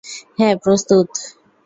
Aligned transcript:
হ্যাঁ, 0.39 0.55
প্রস্তুত! 0.63 1.09